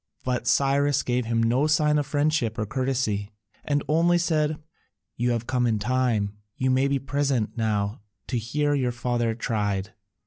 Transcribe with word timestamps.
But 0.23 0.47
Cyrus 0.47 1.03
gave 1.03 1.25
him 1.27 1.43
no 1.43 1.67
sign 1.67 1.99
of 1.99 2.07
friendship 2.07 2.57
or 2.57 2.65
courtesy, 2.65 3.29
and 3.63 3.83
only 3.87 4.17
said, 4.17 4.57
"You 5.15 5.29
have 5.29 5.45
come 5.45 5.67
in 5.67 5.77
time, 5.77 6.39
you 6.57 6.71
may 6.71 6.87
be 6.87 6.97
present 6.97 7.55
now 7.55 8.01
to 8.25 8.39
hear 8.39 8.73
your 8.73 8.91
father 8.91 9.35
tried." 9.35 9.93